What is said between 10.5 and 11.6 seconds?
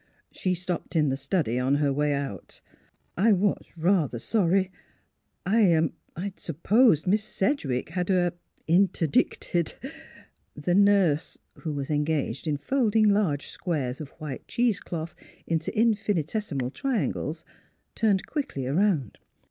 The nurse,